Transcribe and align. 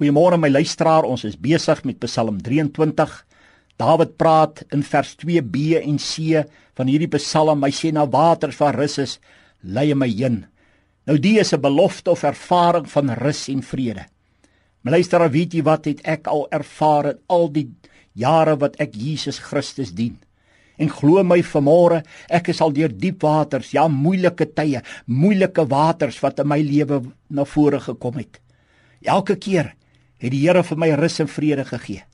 Goeiemôre 0.00 0.38
my 0.40 0.48
luisteraar, 0.48 1.04
ons 1.04 1.26
is 1.28 1.34
besig 1.36 1.82
met 1.84 1.98
Psalm 2.00 2.38
23. 2.40 3.18
Dawid 3.76 4.14
praat 4.16 4.62
in 4.72 4.80
vers 4.80 5.10
2b 5.20 5.74
en 5.76 5.98
c 6.00 6.40
van 6.78 6.88
hierdie 6.88 7.10
Psalm. 7.18 7.66
Hy 7.66 7.68
sê 7.76 7.90
na 7.92 8.06
waters 8.08 8.56
van 8.56 8.72
rus 8.78 8.94
is, 9.02 9.18
lei 9.60 9.92
my 9.92 10.06
heen. 10.08 10.38
Nou 11.04 11.18
die 11.20 11.34
is 11.42 11.52
'n 11.52 11.60
belofte 11.60 12.12
of 12.12 12.24
ervaring 12.24 12.88
van 12.88 13.12
rus 13.12 13.48
en 13.52 13.60
vrede. 13.60 14.06
My 14.80 14.92
luisteraar, 14.92 15.30
weet 15.30 15.52
jy 15.52 15.62
wat 15.62 15.84
het 15.84 16.00
ek 16.08 16.26
al 16.28 16.48
ervaar 16.50 17.06
in 17.10 17.18
al 17.28 17.48
die 17.52 17.68
jare 18.14 18.56
wat 18.56 18.80
ek 18.80 18.96
Jesus 18.96 19.38
Christus 19.38 19.92
dien? 19.92 20.16
En 20.78 20.88
glo 20.88 21.22
my 21.22 21.42
vanmôre, 21.42 22.02
ek 22.30 22.48
is 22.48 22.60
al 22.62 22.72
deur 22.72 22.88
diep 22.88 23.22
waters, 23.22 23.72
ja 23.72 23.86
moeilike 23.86 24.46
tye, 24.54 24.80
moeilike 25.06 25.68
waters 25.68 26.22
wat 26.22 26.38
in 26.38 26.48
my 26.48 26.62
lewe 26.62 27.02
na 27.28 27.44
vore 27.44 27.80
gekom 27.80 28.16
het. 28.16 28.40
Elke 29.02 29.36
keer 29.36 29.74
het 30.20 30.32
die 30.32 30.42
Here 30.44 30.62
vir 30.62 30.78
my 30.78 30.90
rus 31.00 31.18
en 31.22 31.28
vrede 31.28 31.64
gegee. 31.64 32.04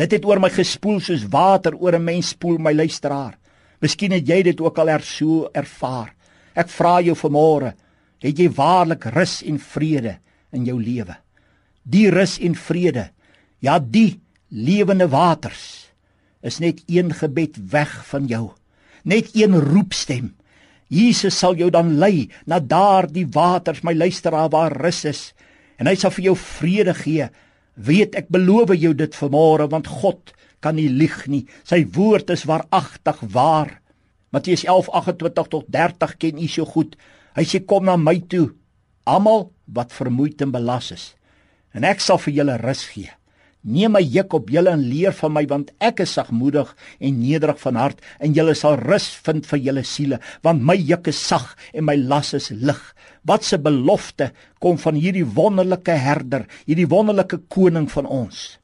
Dit 0.00 0.16
het 0.16 0.24
oor 0.24 0.40
my 0.40 0.48
gespoel 0.52 1.00
soos 1.04 1.26
water 1.28 1.76
oor 1.76 1.94
'n 1.94 2.04
mens 2.04 2.32
spoel 2.32 2.58
my 2.58 2.72
luisteraar. 2.72 3.36
Miskien 3.80 4.12
het 4.12 4.26
jy 4.26 4.42
dit 4.42 4.60
ook 4.60 4.78
al 4.78 4.88
er 4.88 5.02
so 5.02 5.50
ervaar. 5.52 6.14
Ek 6.54 6.68
vra 6.68 7.00
jou 7.00 7.14
vanmôre, 7.14 7.74
het 8.20 8.38
jy 8.38 8.48
waarlik 8.48 9.04
rus 9.04 9.42
en 9.42 9.58
vrede 9.58 10.18
in 10.52 10.64
jou 10.64 10.82
lewe? 10.82 11.16
Die 11.82 12.10
rus 12.10 12.38
en 12.38 12.54
vrede, 12.54 13.10
ja 13.60 13.78
die 13.78 14.20
lewende 14.48 15.08
waters 15.08 15.92
is 16.42 16.58
net 16.58 16.82
een 16.86 17.12
gebed 17.14 17.56
weg 17.70 18.06
van 18.06 18.26
jou. 18.26 18.50
Net 19.04 19.30
een 19.34 19.54
roepstem. 19.60 20.34
Jesus 20.88 21.38
sal 21.38 21.54
jou 21.54 21.70
dan 21.70 21.98
lei 21.98 22.28
na 22.46 22.60
daardie 22.60 23.26
waters, 23.26 23.82
my 23.82 23.94
luisteraar 23.94 24.50
waar 24.50 24.76
rus 24.76 25.04
is 25.04 25.32
en 25.82 25.90
hy 25.90 25.96
sal 25.98 26.14
vir 26.14 26.30
jou 26.30 26.36
vrede 26.38 26.94
gee. 26.94 27.26
Weet 27.74 28.14
ek 28.20 28.30
beloof 28.30 28.70
jou 28.78 28.92
dit 28.94 29.18
vanmôre 29.18 29.66
want 29.72 29.90
God 29.90 30.30
kan 30.62 30.78
nie 30.78 30.88
lieg 30.88 31.24
nie. 31.26 31.42
Sy 31.66 31.82
woord 31.96 32.30
is 32.30 32.46
waaragtig 32.46 33.18
waar. 33.34 33.80
Matteus 34.30 34.62
11:28 34.64 35.50
tot 35.50 35.66
30 35.68 36.14
ken 36.22 36.38
u 36.38 36.46
so 36.48 36.64
goed. 36.64 36.94
Hy 37.34 37.44
sê 37.44 37.60
kom 37.66 37.84
na 37.84 37.96
my 37.96 38.20
toe, 38.28 38.52
almal 39.04 39.50
wat 39.66 39.92
vermoeid 39.92 40.40
en 40.44 40.52
belas 40.52 40.92
is, 40.92 41.04
en 41.72 41.84
ek 41.84 42.00
sal 42.00 42.20
vir 42.20 42.34
julle 42.34 42.56
rus 42.60 42.84
gee. 42.92 43.10
Neem 43.62 43.92
my 43.94 44.00
juk 44.02 44.34
op 44.34 44.48
julle 44.50 44.72
en 44.74 44.80
leer 44.82 45.14
van 45.14 45.36
my 45.36 45.44
want 45.46 45.68
ek 45.78 46.00
is 46.02 46.16
sagmoedig 46.16 46.72
en 46.98 47.20
nederig 47.22 47.60
van 47.62 47.76
hart 47.78 48.00
en 48.18 48.34
julle 48.34 48.56
sal 48.58 48.74
rus 48.80 49.06
vind 49.22 49.46
vir 49.46 49.60
julle 49.62 49.84
siele 49.86 50.18
want 50.42 50.64
my 50.66 50.74
juk 50.74 51.12
is 51.12 51.20
sag 51.22 51.52
en 51.70 51.86
my 51.86 51.94
las 51.94 52.32
is 52.34 52.50
lig. 52.50 52.80
Wat 53.22 53.46
'n 53.52 53.62
belofte 53.62 54.32
kom 54.58 54.78
van 54.78 54.94
hierdie 54.94 55.24
wonderlike 55.24 55.94
herder, 55.94 56.46
hierdie 56.66 56.88
wonderlike 56.88 57.38
koning 57.48 57.88
van 57.90 58.06
ons. 58.06 58.58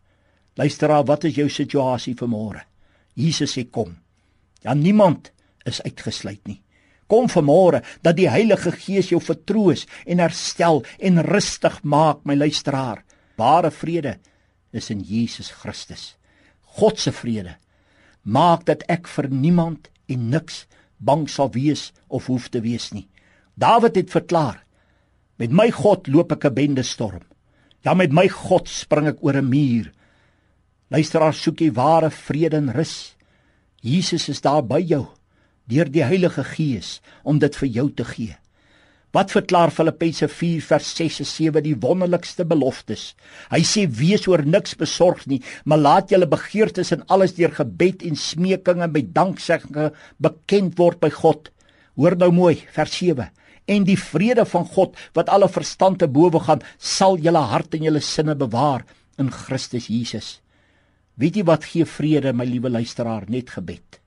Luisteraar, 0.56 1.04
wat 1.04 1.24
is 1.24 1.36
jou 1.36 1.48
situasie 1.48 2.14
vanmôre? 2.14 2.66
Jesus 3.14 3.56
sê 3.56 3.70
kom. 3.70 3.96
Ja 4.62 4.74
niemand 4.74 5.30
is 5.64 5.82
uitgesluit 5.82 6.46
nie. 6.46 6.62
Kom 7.06 7.28
vanmôre 7.28 7.82
dat 8.02 8.16
die 8.16 8.28
Heilige 8.28 8.72
Gees 8.72 9.10
jou 9.10 9.20
vertroos 9.20 9.86
en 10.06 10.18
herstel 10.18 10.84
en 10.98 11.22
rustig 11.22 11.82
maak, 11.82 12.24
my 12.24 12.34
luisteraar. 12.34 13.04
Ware 13.36 13.70
vrede 13.70 14.18
is 14.72 14.90
in 14.90 15.00
Jesus 15.00 15.50
Christus. 15.50 16.16
God 16.78 16.98
se 16.98 17.12
vrede 17.12 17.56
maak 18.28 18.66
dat 18.68 18.84
ek 18.92 19.08
vir 19.08 19.30
niemand 19.32 19.88
en 20.08 20.28
niks 20.30 20.66
bang 20.98 21.28
sal 21.30 21.50
wees 21.54 21.92
of 22.08 22.26
hoef 22.28 22.48
te 22.52 22.60
wees 22.60 22.90
nie. 22.92 23.06
Dawid 23.56 23.96
het 23.96 24.10
verklaar: 24.10 24.64
Met 25.38 25.50
my 25.50 25.70
God 25.70 26.08
loop 26.08 26.32
ek 26.32 26.44
'n 26.44 26.54
bende 26.54 26.82
storm. 26.82 27.22
Ja, 27.84 27.94
met 27.94 28.12
my 28.12 28.28
God 28.28 28.68
spring 28.68 29.06
ek 29.06 29.22
oor 29.22 29.36
'n 29.36 29.48
muur. 29.48 29.92
Luisteraar, 30.90 31.34
soek 31.34 31.60
jy 31.60 31.72
ware 31.72 32.10
vrede 32.10 32.56
en 32.56 32.72
rus. 32.72 33.16
Jesus 33.80 34.28
is 34.28 34.40
daar 34.40 34.62
by 34.62 34.80
jou 34.80 35.06
deur 35.66 35.84
die 35.84 36.02
Heilige 36.02 36.44
Gees 36.44 37.00
om 37.22 37.38
dit 37.38 37.56
vir 37.56 37.68
jou 37.68 37.90
te 37.92 38.04
gee. 38.04 38.36
Wat 39.16 39.32
verklaar 39.32 39.70
Filippense 39.72 40.26
4 40.28 40.64
vers 40.68 40.88
6 40.98 41.22
en 41.22 41.28
7 41.28 41.62
die 41.64 41.76
wonderlikste 41.80 42.44
beloftes? 42.44 43.14
Hy 43.48 43.62
sê 43.64 43.86
wees 43.88 44.26
oor 44.28 44.44
niks 44.44 44.76
besorg 44.76 45.22
nie, 45.30 45.40
maar 45.64 45.80
laat 45.80 46.12
julle 46.12 46.28
begeertes 46.28 46.92
en 46.92 47.06
alles 47.08 47.32
deur 47.38 47.54
gebed 47.56 48.04
en 48.04 48.18
smeking 48.20 48.82
en 48.84 48.92
by 48.92 49.06
danksegging 49.16 49.94
bekend 50.20 50.76
word 50.76 51.00
by 51.00 51.08
God. 51.14 51.48
Hoor 51.96 52.18
nou 52.20 52.28
mooi, 52.36 52.58
vers 52.76 53.00
7. 53.00 53.30
En 53.68 53.88
die 53.88 53.96
vrede 54.00 54.44
van 54.48 54.68
God 54.68 55.00
wat 55.16 55.32
alle 55.32 55.48
verstand 55.48 56.02
te 56.02 56.08
bowe 56.08 56.44
gaan, 56.44 56.60
sal 56.76 57.16
julle 57.16 57.46
hart 57.48 57.74
en 57.76 57.88
julle 57.88 58.04
sinne 58.04 58.36
bewaar 58.36 58.84
in 59.18 59.32
Christus 59.32 59.88
Jesus. 59.88 60.38
Weet 61.16 61.40
jy 61.40 61.48
wat 61.48 61.64
gee 61.72 61.88
vrede, 61.88 62.36
my 62.36 62.44
liewe 62.44 62.70
luisteraar? 62.70 63.24
Net 63.32 63.56
gebed. 63.56 64.02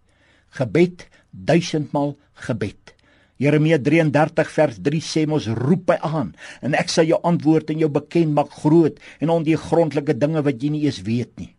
Gebed, 0.61 1.09
duisendmal 1.33 2.15
gebed. 2.45 2.93
Jeremia 3.41 3.79
33 3.81 4.51
vers 4.53 4.77
3 4.85 5.01
sê 5.01 5.23
ons 5.25 5.47
roep 5.57 5.87
by 5.89 5.97
aan 6.05 6.35
en 6.61 6.75
ek 6.77 6.91
sal 6.93 7.07
jou 7.09 7.17
antwoord 7.25 7.71
en 7.73 7.79
jou 7.81 7.89
bekend 7.89 8.35
maak 8.37 8.53
groot 8.61 8.99
en 9.17 9.33
on 9.33 9.47
die 9.47 9.57
grondelike 9.57 10.13
dinge 10.21 10.43
wat 10.45 10.61
jy 10.61 10.69
nie 10.75 10.83
eens 10.85 11.01
weet 11.07 11.33
nie. 11.41 11.49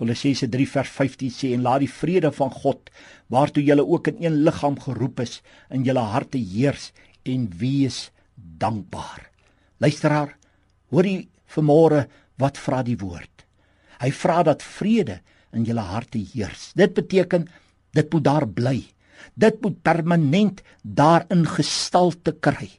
Kolossense 0.00 0.48
3 0.52 0.68
vers 0.68 0.92
15 0.92 1.32
sê 1.32 1.52
en 1.56 1.64
laat 1.64 1.84
die 1.84 1.92
vrede 1.92 2.32
van 2.38 2.52
God 2.52 2.88
waartoe 3.32 3.64
julle 3.64 3.84
ook 3.84 4.08
in 4.12 4.24
een 4.24 4.40
liggaam 4.48 4.80
geroep 4.80 5.20
is 5.24 5.38
in 5.72 5.84
julle 5.84 6.04
harte 6.08 6.40
heers 6.40 6.90
en 7.28 7.48
wees 7.60 8.10
dankbaar. 8.36 9.28
Luisteraar, 9.80 10.36
hoor 10.92 11.08
jy 11.08 11.26
vanmôre 11.52 12.06
wat 12.40 12.60
vra 12.60 12.82
die 12.84 12.96
woord? 13.00 13.44
Hy 14.00 14.12
vra 14.12 14.42
dat 14.44 14.64
vrede 14.64 15.20
in 15.56 15.64
julle 15.68 15.84
harte 15.84 16.20
heers. 16.32 16.70
Dit 16.76 16.96
beteken 16.96 17.48
dit 17.96 18.12
moet 18.12 18.24
daar 18.24 18.48
bly. 18.48 18.78
Dit 19.34 19.60
moet 19.62 19.82
permanent 19.82 20.62
daarin 20.82 21.46
gestalte 21.46 22.32
kry. 22.32 22.70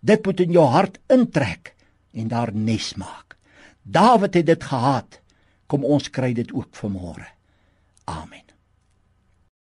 Dit 0.00 0.24
moet 0.26 0.40
in 0.40 0.52
jou 0.52 0.66
hart 0.66 0.98
intrek 1.08 1.74
en 2.12 2.28
daar 2.28 2.52
nes 2.54 2.94
maak. 2.94 3.36
Dawid 3.82 4.34
het 4.34 4.46
dit 4.46 4.64
gehad. 4.64 5.20
Kom 5.66 5.84
ons 5.84 6.10
kry 6.10 6.32
dit 6.34 6.52
ook 6.52 6.74
vanmôre. 6.74 7.28
Amen. 8.04 8.49